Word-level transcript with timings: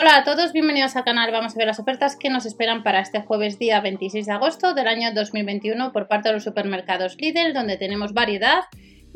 Hola 0.00 0.18
a 0.18 0.22
todos, 0.22 0.52
bienvenidos 0.52 0.94
al 0.94 1.02
canal. 1.02 1.32
Vamos 1.32 1.54
a 1.54 1.58
ver 1.58 1.66
las 1.66 1.80
ofertas 1.80 2.14
que 2.14 2.30
nos 2.30 2.46
esperan 2.46 2.84
para 2.84 3.00
este 3.00 3.20
jueves 3.22 3.58
día 3.58 3.80
26 3.80 4.26
de 4.26 4.32
agosto 4.32 4.72
del 4.72 4.86
año 4.86 5.12
2021 5.12 5.90
por 5.90 6.06
parte 6.06 6.28
de 6.28 6.34
los 6.34 6.44
supermercados 6.44 7.16
Lidl, 7.18 7.52
donde 7.52 7.76
tenemos 7.76 8.12
variedad. 8.12 8.60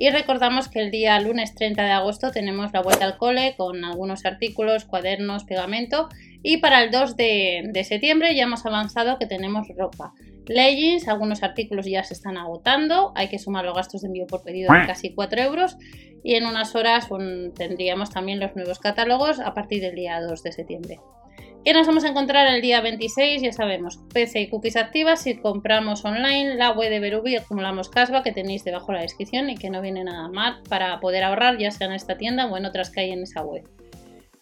Y 0.02 0.10
recordamos 0.10 0.68
que 0.68 0.80
el 0.80 0.90
día 0.90 1.20
lunes 1.20 1.54
30 1.54 1.80
de 1.80 1.92
agosto 1.92 2.32
tenemos 2.32 2.72
la 2.72 2.82
vuelta 2.82 3.04
al 3.04 3.18
cole 3.18 3.54
con 3.56 3.84
algunos 3.84 4.24
artículos, 4.24 4.84
cuadernos, 4.84 5.44
pegamento. 5.44 6.08
Y 6.42 6.56
para 6.56 6.82
el 6.82 6.90
2 6.90 7.16
de, 7.16 7.84
septiembre 7.84 8.34
ya 8.34 8.42
hemos 8.42 8.66
avanzado 8.66 9.16
que 9.16 9.26
tenemos 9.26 9.68
ropa. 9.78 10.12
Leggings, 10.48 11.06
algunos 11.06 11.44
artículos 11.44 11.86
ya 11.86 12.02
se 12.02 12.14
están 12.14 12.36
agotando, 12.36 13.12
hay 13.14 13.28
que 13.28 13.38
sumar 13.38 13.64
los 13.64 13.76
gastos 13.76 14.00
de 14.00 14.08
envío 14.08 14.26
por 14.26 14.42
pedido 14.42 14.74
de 14.74 14.88
casi 14.88 15.14
4 15.14 15.40
euros 15.40 15.76
y 16.24 16.34
en 16.34 16.46
unas 16.46 16.74
horas 16.74 17.08
tendríamos 17.54 18.10
también 18.10 18.40
los 18.40 18.56
nuevos 18.56 18.80
catálogos 18.80 19.38
a 19.38 19.54
partir 19.54 19.82
del 19.82 19.94
día 19.94 20.20
2 20.20 20.42
de 20.42 20.50
septiembre. 20.50 20.98
¿Qué 21.64 21.72
nos 21.74 21.86
vamos 21.86 22.02
a 22.02 22.08
encontrar 22.08 22.52
el 22.52 22.60
día 22.60 22.80
26? 22.80 23.40
Ya 23.40 23.52
sabemos, 23.52 24.00
PC 24.12 24.40
y 24.40 24.50
cookies 24.50 24.74
activas 24.74 25.22
si 25.22 25.36
compramos 25.36 26.04
online, 26.04 26.56
la 26.56 26.72
web 26.72 26.90
de 26.90 26.98
Berubi 26.98 27.36
acumulamos 27.36 27.88
casva 27.88 28.24
que 28.24 28.32
tenéis 28.32 28.64
debajo 28.64 28.88
de 28.88 28.94
la 28.94 29.02
descripción 29.02 29.48
y 29.48 29.54
que 29.54 29.70
no 29.70 29.80
viene 29.80 30.02
nada 30.02 30.28
mal 30.28 30.60
para 30.68 30.98
poder 30.98 31.22
ahorrar 31.22 31.58
ya 31.58 31.70
sea 31.70 31.86
en 31.86 31.92
esta 31.92 32.16
tienda 32.16 32.46
o 32.46 32.56
en 32.56 32.66
otras 32.66 32.90
que 32.90 33.02
hay 33.02 33.12
en 33.12 33.22
esa 33.22 33.42
web. 33.42 33.62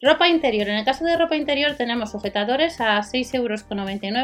Ropa 0.00 0.28
interior. 0.28 0.66
En 0.70 0.76
el 0.76 0.84
caso 0.86 1.04
de 1.04 1.18
ropa 1.18 1.36
interior 1.36 1.76
tenemos 1.76 2.12
sujetadores 2.12 2.80
a 2.80 2.98
6,99 3.00 3.34
euros 3.34 3.66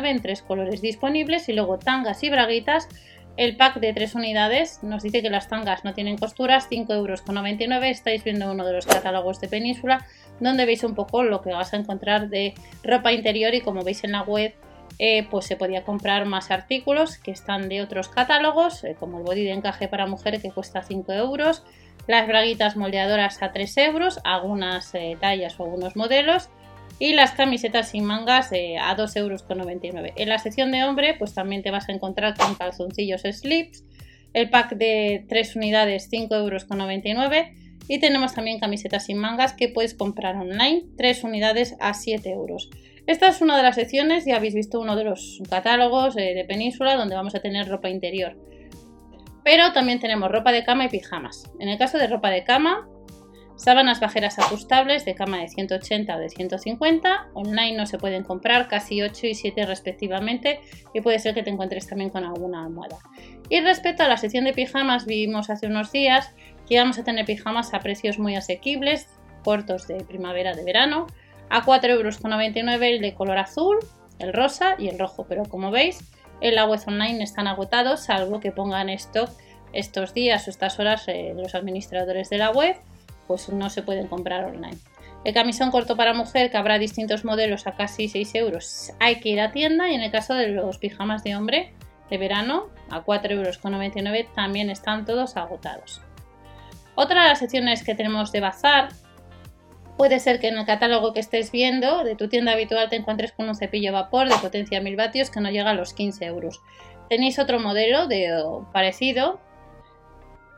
en 0.06 0.22
tres 0.22 0.40
colores 0.40 0.80
disponibles 0.80 1.50
y 1.50 1.52
luego 1.52 1.78
tangas 1.78 2.22
y 2.22 2.30
braguitas. 2.30 2.88
El 3.36 3.58
pack 3.58 3.78
de 3.80 3.92
tres 3.92 4.14
unidades 4.14 4.82
nos 4.82 5.02
dice 5.02 5.20
que 5.20 5.28
las 5.28 5.50
tangas 5.50 5.84
no 5.84 5.92
tienen 5.92 6.16
costuras, 6.16 6.70
5,99 6.70 6.94
euros. 6.96 7.84
Estáis 7.84 8.24
viendo 8.24 8.50
uno 8.50 8.64
de 8.64 8.72
los 8.72 8.86
catálogos 8.86 9.38
de 9.42 9.48
Península 9.48 10.06
donde 10.40 10.66
veis 10.66 10.84
un 10.84 10.94
poco 10.94 11.22
lo 11.22 11.42
que 11.42 11.52
vas 11.52 11.72
a 11.72 11.76
encontrar 11.76 12.28
de 12.28 12.54
ropa 12.82 13.12
interior 13.12 13.54
y 13.54 13.60
como 13.60 13.82
veis 13.82 14.04
en 14.04 14.12
la 14.12 14.22
web 14.22 14.54
eh, 14.98 15.26
pues 15.30 15.44
se 15.44 15.56
podía 15.56 15.84
comprar 15.84 16.24
más 16.24 16.50
artículos 16.50 17.18
que 17.18 17.30
están 17.30 17.68
de 17.68 17.82
otros 17.82 18.08
catálogos 18.08 18.82
eh, 18.82 18.96
como 18.98 19.18
el 19.18 19.24
body 19.24 19.44
de 19.44 19.52
encaje 19.52 19.88
para 19.88 20.06
mujer 20.06 20.40
que 20.40 20.50
cuesta 20.50 20.82
5 20.82 21.12
euros 21.12 21.64
las 22.06 22.26
braguitas 22.26 22.76
moldeadoras 22.76 23.42
a 23.42 23.52
3 23.52 23.76
euros, 23.78 24.20
algunas 24.24 24.94
eh, 24.94 25.18
tallas 25.20 25.58
o 25.58 25.64
algunos 25.64 25.96
modelos 25.96 26.48
y 26.98 27.12
las 27.12 27.32
camisetas 27.32 27.90
sin 27.90 28.04
mangas 28.04 28.52
a 28.52 28.96
2,99 28.96 29.16
euros. 29.16 30.12
En 30.16 30.28
la 30.30 30.38
sección 30.38 30.72
de 30.72 30.84
hombre 30.84 31.14
pues 31.18 31.34
también 31.34 31.62
te 31.62 31.70
vas 31.70 31.90
a 31.90 31.92
encontrar 31.92 32.34
con 32.34 32.54
calzoncillos 32.54 33.22
slips, 33.22 33.84
el 34.32 34.48
pack 34.48 34.76
de 34.76 35.26
3 35.28 35.56
unidades 35.56 36.10
5,99 36.10 36.36
euros 36.36 36.66
y 37.88 38.00
tenemos 38.00 38.34
también 38.34 38.58
camisetas 38.58 39.06
sin 39.06 39.18
mangas 39.18 39.52
que 39.52 39.68
puedes 39.68 39.94
comprar 39.94 40.36
online, 40.36 40.84
3 40.96 41.24
unidades 41.24 41.76
a 41.80 41.94
7 41.94 42.30
euros. 42.30 42.70
Esta 43.06 43.28
es 43.28 43.40
una 43.40 43.56
de 43.56 43.62
las 43.62 43.76
secciones, 43.76 44.24
ya 44.24 44.36
habéis 44.36 44.54
visto 44.54 44.80
uno 44.80 44.96
de 44.96 45.04
los 45.04 45.40
catálogos 45.48 46.16
eh, 46.16 46.34
de 46.34 46.44
Península 46.44 46.96
donde 46.96 47.14
vamos 47.14 47.34
a 47.34 47.40
tener 47.40 47.68
ropa 47.68 47.88
interior. 47.88 48.36
Pero 49.44 49.72
también 49.72 50.00
tenemos 50.00 50.30
ropa 50.30 50.50
de 50.50 50.64
cama 50.64 50.86
y 50.86 50.88
pijamas. 50.88 51.48
En 51.60 51.68
el 51.68 51.78
caso 51.78 51.98
de 51.98 52.08
ropa 52.08 52.30
de 52.30 52.42
cama, 52.42 52.88
sábanas 53.56 54.00
bajeras 54.00 54.38
ajustables 54.38 55.04
de 55.04 55.14
cama 55.14 55.38
de 55.38 55.48
180 55.48 56.14
o 56.14 56.18
de 56.18 56.28
150. 56.28 57.28
Online 57.34 57.76
no 57.76 57.86
se 57.86 57.98
pueden 57.98 58.22
comprar, 58.22 58.68
casi 58.68 59.02
8 59.02 59.26
y 59.26 59.34
7 59.34 59.66
respectivamente. 59.66 60.60
Y 60.94 61.00
puede 61.00 61.18
ser 61.18 61.34
que 61.34 61.42
te 61.42 61.50
encuentres 61.50 61.86
también 61.86 62.10
con 62.10 62.24
alguna 62.24 62.64
almohada. 62.64 62.98
Y 63.48 63.60
respecto 63.60 64.02
a 64.02 64.08
la 64.08 64.16
sección 64.16 64.44
de 64.44 64.52
pijamas, 64.52 65.06
vimos 65.06 65.50
hace 65.50 65.66
unos 65.66 65.90
días 65.92 66.32
que 66.68 66.78
vamos 66.78 66.98
a 66.98 67.04
tener 67.04 67.24
pijamas 67.24 67.72
a 67.74 67.80
precios 67.80 68.18
muy 68.18 68.36
asequibles, 68.36 69.08
cortos 69.42 69.86
de 69.86 70.04
primavera, 70.04 70.54
de 70.54 70.64
verano, 70.64 71.06
a 71.48 71.64
4,99 71.64 71.90
euros 71.90 72.18
el 72.82 73.00
de 73.00 73.14
color 73.14 73.38
azul, 73.38 73.78
el 74.18 74.32
rosa 74.32 74.74
y 74.78 74.88
el 74.88 74.98
rojo. 74.98 75.26
Pero 75.28 75.44
como 75.44 75.70
veis, 75.70 76.00
en 76.40 76.54
la 76.54 76.66
web 76.66 76.80
online 76.86 77.22
están 77.22 77.46
agotados, 77.46 78.00
salvo 78.00 78.40
que 78.40 78.52
pongan 78.52 78.88
stock 78.90 79.30
estos 79.72 80.14
días 80.14 80.46
o 80.46 80.50
estas 80.50 80.78
horas 80.78 81.04
eh, 81.08 81.34
los 81.36 81.54
administradores 81.54 82.30
de 82.30 82.38
la 82.38 82.50
web, 82.50 82.76
pues 83.26 83.48
no 83.48 83.70
se 83.70 83.82
pueden 83.82 84.08
comprar 84.08 84.44
online. 84.44 84.78
El 85.24 85.34
camisón 85.34 85.70
corto 85.70 85.96
para 85.96 86.14
mujer, 86.14 86.50
que 86.50 86.56
habrá 86.56 86.78
distintos 86.78 87.24
modelos 87.24 87.66
a 87.66 87.72
casi 87.72 88.08
6 88.08 88.34
euros, 88.36 88.92
hay 89.00 89.20
que 89.20 89.30
ir 89.30 89.40
a 89.40 89.50
tienda. 89.50 89.88
Y 89.88 89.94
en 89.94 90.02
el 90.02 90.12
caso 90.12 90.34
de 90.34 90.48
los 90.48 90.78
pijamas 90.78 91.24
de 91.24 91.36
hombre 91.36 91.74
de 92.10 92.18
verano, 92.18 92.68
a 92.90 93.04
4,99 93.04 93.30
euros, 93.32 94.34
también 94.34 94.70
están 94.70 95.04
todos 95.04 95.36
agotados. 95.36 96.00
Otra 96.94 97.22
de 97.22 97.28
las 97.30 97.40
secciones 97.40 97.82
que 97.82 97.94
tenemos 97.94 98.30
de 98.30 98.40
bazar 98.40 98.88
Puede 99.96 100.20
ser 100.20 100.40
que 100.40 100.48
en 100.48 100.58
el 100.58 100.66
catálogo 100.66 101.14
que 101.14 101.20
estés 101.20 101.50
viendo 101.50 102.04
de 102.04 102.16
tu 102.16 102.28
tienda 102.28 102.52
habitual 102.52 102.90
te 102.90 102.96
encuentres 102.96 103.32
con 103.32 103.48
un 103.48 103.54
cepillo 103.54 103.92
vapor 103.92 104.28
de 104.28 104.36
potencia 104.36 104.80
1000 104.80 104.94
vatios 104.94 105.30
que 105.30 105.40
no 105.40 105.50
llega 105.50 105.70
a 105.70 105.74
los 105.74 105.94
15 105.94 106.26
euros. 106.26 106.60
Tenéis 107.08 107.38
otro 107.38 107.60
modelo 107.60 108.06
de 108.06 108.30
parecido 108.72 109.40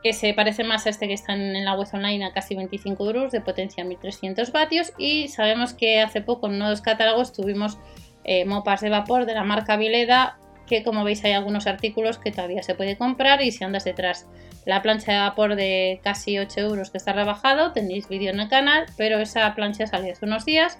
que 0.03 0.13
se 0.13 0.33
parece 0.33 0.63
más 0.63 0.85
a 0.85 0.89
este 0.89 1.07
que 1.07 1.13
está 1.13 1.33
en 1.33 1.65
la 1.65 1.75
web 1.75 1.87
online 1.93 2.25
a 2.25 2.31
casi 2.31 2.55
25 2.55 3.05
euros 3.05 3.31
de 3.31 3.41
potencia 3.41 3.83
1300 3.83 4.51
vatios. 4.51 4.93
Y 4.97 5.27
sabemos 5.27 5.73
que 5.73 6.01
hace 6.01 6.21
poco 6.21 6.47
en 6.47 6.55
uno 6.55 6.65
de 6.65 6.71
los 6.71 6.81
catálogos 6.81 7.33
tuvimos 7.33 7.77
eh, 8.23 8.45
mopas 8.45 8.81
de 8.81 8.89
vapor 8.89 9.25
de 9.25 9.33
la 9.33 9.43
marca 9.43 9.77
Vileda 9.77 10.37
que 10.69 10.83
como 10.83 11.03
veis 11.03 11.25
hay 11.25 11.31
algunos 11.31 11.65
artículos 11.65 12.19
que 12.19 12.31
todavía 12.31 12.61
se 12.61 12.75
puede 12.75 12.95
comprar 12.95 13.41
y 13.41 13.51
si 13.51 13.63
andas 13.63 13.83
detrás 13.83 14.27
la 14.65 14.83
plancha 14.83 15.11
de 15.11 15.19
vapor 15.19 15.55
de 15.55 15.99
casi 16.03 16.37
8 16.37 16.59
euros 16.59 16.91
que 16.91 16.99
está 16.99 17.11
rebajado, 17.11 17.71
tenéis 17.71 18.07
vídeo 18.07 18.29
en 18.29 18.39
el 18.39 18.49
canal, 18.49 18.85
pero 18.95 19.17
esa 19.17 19.53
plancha 19.55 19.87
salió 19.87 20.13
hace 20.13 20.25
unos 20.25 20.45
días. 20.45 20.77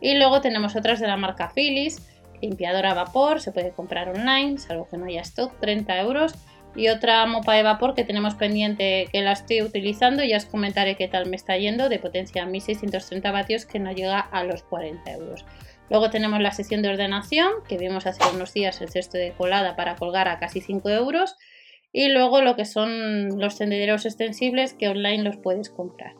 Y 0.00 0.14
luego 0.14 0.40
tenemos 0.40 0.76
otras 0.76 1.00
de 1.00 1.08
la 1.08 1.16
marca 1.16 1.50
Philips, 1.52 2.06
limpiadora 2.40 2.92
a 2.92 2.94
vapor, 2.94 3.40
se 3.40 3.50
puede 3.50 3.72
comprar 3.72 4.08
online, 4.08 4.58
salvo 4.58 4.86
que 4.88 4.96
no 4.96 5.06
haya 5.06 5.22
stock, 5.22 5.58
30 5.58 5.98
euros 6.00 6.34
y 6.74 6.88
otra 6.88 7.24
mopa 7.26 7.54
de 7.54 7.62
vapor 7.62 7.94
que 7.94 8.04
tenemos 8.04 8.34
pendiente 8.34 9.08
que 9.12 9.22
la 9.22 9.32
estoy 9.32 9.62
utilizando, 9.62 10.24
ya 10.24 10.36
os 10.36 10.46
comentaré 10.46 10.96
qué 10.96 11.08
tal 11.08 11.26
me 11.28 11.36
está 11.36 11.56
yendo, 11.56 11.88
de 11.88 11.98
potencia 11.98 12.46
1630 12.46 13.30
vatios 13.30 13.66
que 13.66 13.78
no 13.78 13.92
llega 13.92 14.20
a 14.20 14.44
los 14.44 14.62
40 14.62 15.10
euros. 15.12 15.44
Luego 15.90 16.08
tenemos 16.08 16.40
la 16.40 16.52
sección 16.52 16.80
de 16.80 16.88
ordenación, 16.88 17.52
que 17.68 17.76
vimos 17.76 18.06
hace 18.06 18.22
unos 18.34 18.54
días 18.54 18.80
el 18.80 18.88
cesto 18.88 19.18
de 19.18 19.32
colada 19.32 19.76
para 19.76 19.96
colgar 19.96 20.26
a 20.26 20.38
casi 20.38 20.62
5 20.62 20.88
euros. 20.88 21.36
Y 21.92 22.08
luego 22.08 22.40
lo 22.40 22.56
que 22.56 22.64
son 22.64 23.38
los 23.38 23.58
tendederos 23.58 24.06
extensibles, 24.06 24.72
que 24.72 24.88
online 24.88 25.22
los 25.22 25.36
puedes 25.36 25.68
comprar. 25.68 26.14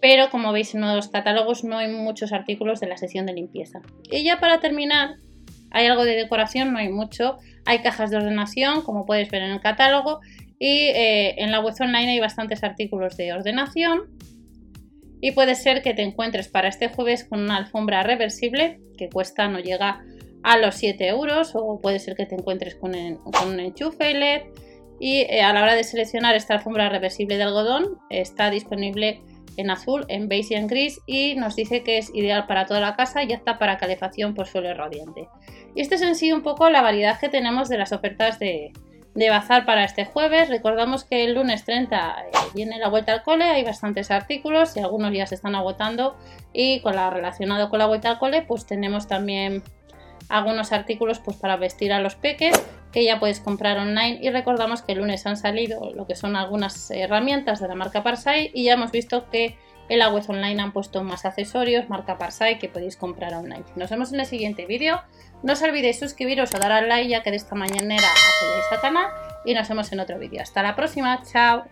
Pero 0.00 0.30
como 0.30 0.52
veis 0.52 0.74
en 0.74 0.80
uno 0.80 0.90
de 0.90 0.96
los 0.96 1.10
catálogos 1.10 1.62
no 1.62 1.78
hay 1.78 1.86
muchos 1.86 2.32
artículos 2.32 2.80
de 2.80 2.88
la 2.88 2.96
sección 2.96 3.24
de 3.24 3.34
limpieza. 3.34 3.82
Y 4.10 4.24
ya 4.24 4.40
para 4.40 4.58
terminar, 4.58 5.14
hay 5.72 5.86
algo 5.86 6.04
de 6.04 6.14
decoración, 6.16 6.72
no 6.72 6.78
hay 6.78 6.88
mucho. 6.88 7.38
Hay 7.64 7.80
cajas 7.80 8.10
de 8.10 8.16
ordenación, 8.16 8.82
como 8.82 9.06
puedes 9.06 9.30
ver 9.30 9.42
en 9.42 9.50
el 9.52 9.60
catálogo. 9.60 10.20
Y 10.58 10.88
eh, 10.88 11.42
en 11.42 11.50
la 11.50 11.60
web 11.60 11.74
online 11.80 12.12
hay 12.12 12.20
bastantes 12.20 12.62
artículos 12.62 13.16
de 13.16 13.32
ordenación 13.32 14.02
y 15.22 15.30
puede 15.30 15.54
ser 15.54 15.82
que 15.82 15.94
te 15.94 16.02
encuentres 16.02 16.48
para 16.48 16.68
este 16.68 16.88
jueves 16.88 17.24
con 17.24 17.40
una 17.40 17.56
alfombra 17.56 18.02
reversible 18.02 18.80
que 18.98 19.08
cuesta, 19.08 19.48
no 19.48 19.60
llega 19.60 20.04
a 20.42 20.58
los 20.58 20.74
7 20.74 21.06
euros 21.08 21.52
o 21.54 21.80
puede 21.80 22.00
ser 22.00 22.16
que 22.16 22.26
te 22.26 22.34
encuentres 22.34 22.74
con, 22.74 22.92
un 22.94 23.60
enchufe 23.60 24.12
LED 24.12 24.42
y 24.98 25.20
eh, 25.20 25.42
a 25.42 25.52
la 25.52 25.62
hora 25.62 25.76
de 25.76 25.84
seleccionar 25.84 26.34
esta 26.34 26.54
alfombra 26.54 26.88
reversible 26.88 27.36
de 27.36 27.44
algodón 27.44 27.98
está 28.10 28.50
disponible 28.50 29.22
en 29.56 29.70
azul, 29.70 30.04
en 30.08 30.28
beige 30.28 30.54
y 30.54 30.56
en 30.56 30.66
gris 30.66 31.00
y 31.06 31.34
nos 31.34 31.56
dice 31.56 31.82
que 31.82 31.98
es 31.98 32.14
ideal 32.14 32.46
para 32.46 32.66
toda 32.66 32.80
la 32.80 32.96
casa 32.96 33.22
y 33.22 33.32
está 33.32 33.58
para 33.58 33.78
calefacción 33.78 34.34
por 34.34 34.46
suelo 34.46 34.72
radiante. 34.74 35.28
Y 35.74 35.80
este 35.80 35.96
es 35.96 36.02
en 36.02 36.14
sí 36.14 36.32
un 36.32 36.42
poco 36.42 36.68
la 36.70 36.82
variedad 36.82 37.18
que 37.18 37.28
tenemos 37.28 37.68
de 37.68 37.78
las 37.78 37.92
ofertas 37.92 38.38
de, 38.38 38.72
de 39.14 39.30
bazar 39.30 39.64
para 39.66 39.84
este 39.84 40.04
jueves. 40.04 40.48
Recordamos 40.48 41.04
que 41.04 41.24
el 41.24 41.34
lunes 41.34 41.64
30 41.64 41.96
eh, 41.98 42.30
viene 42.54 42.78
la 42.78 42.88
vuelta 42.88 43.12
al 43.12 43.22
cole, 43.22 43.44
hay 43.44 43.64
bastantes 43.64 44.10
artículos 44.10 44.76
y 44.76 44.80
algunos 44.80 45.12
ya 45.12 45.26
se 45.26 45.34
están 45.34 45.54
agotando 45.54 46.16
y 46.52 46.80
con 46.80 46.96
la 46.96 47.10
relacionado 47.10 47.68
con 47.70 47.78
la 47.78 47.86
vuelta 47.86 48.10
al 48.10 48.18
cole 48.18 48.42
pues 48.42 48.66
tenemos 48.66 49.06
también 49.06 49.62
algunos 50.28 50.72
artículos 50.72 51.18
pues 51.18 51.36
para 51.36 51.56
vestir 51.56 51.92
a 51.92 52.00
los 52.00 52.14
peques 52.14 52.54
que 52.92 53.04
ya 53.04 53.18
puedes 53.18 53.40
comprar 53.40 53.78
online 53.78 54.18
y 54.20 54.30
recordamos 54.30 54.82
que 54.82 54.92
el 54.92 54.98
lunes 54.98 55.26
han 55.26 55.36
salido 55.36 55.92
lo 55.94 56.06
que 56.06 56.14
son 56.14 56.36
algunas 56.36 56.90
herramientas 56.90 57.60
de 57.60 57.68
la 57.68 57.74
marca 57.74 58.02
Parsai 58.02 58.50
y 58.54 58.64
ya 58.64 58.74
hemos 58.74 58.92
visto 58.92 59.28
que 59.30 59.56
en 59.88 59.98
la 59.98 60.10
web 60.10 60.24
online 60.28 60.62
han 60.62 60.72
puesto 60.72 61.02
más 61.02 61.24
accesorios 61.24 61.88
marca 61.88 62.18
Parsai 62.18 62.58
que 62.58 62.68
podéis 62.68 62.96
comprar 62.96 63.34
online. 63.34 63.64
Nos 63.76 63.90
vemos 63.90 64.12
en 64.12 64.20
el 64.20 64.26
siguiente 64.26 64.66
vídeo. 64.66 65.00
No 65.42 65.54
os 65.54 65.62
olvidéis 65.62 65.98
suscribiros 65.98 66.54
o 66.54 66.58
dar 66.58 66.72
al 66.72 66.88
like 66.88 67.08
ya 67.08 67.22
que 67.22 67.30
de 67.30 67.36
esta 67.36 67.54
mañanera 67.54 68.06
accedéis 68.06 68.64
al 68.70 68.80
canal 68.80 69.06
y 69.44 69.54
nos 69.54 69.68
vemos 69.68 69.90
en 69.92 70.00
otro 70.00 70.18
vídeo. 70.18 70.40
Hasta 70.40 70.62
la 70.62 70.76
próxima, 70.76 71.22
chao. 71.24 71.64